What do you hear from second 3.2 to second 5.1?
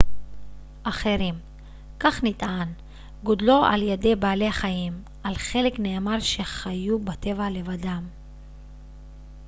גודלו על-ידי בעלי חיים